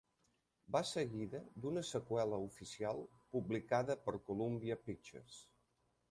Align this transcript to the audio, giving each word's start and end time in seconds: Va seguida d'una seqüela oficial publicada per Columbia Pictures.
Va 0.75 0.79
seguida 0.91 1.41
d'una 1.65 1.83
seqüela 1.89 2.39
oficial 2.45 3.01
publicada 3.35 3.97
per 4.07 4.15
Columbia 4.31 4.79
Pictures. 4.89 5.37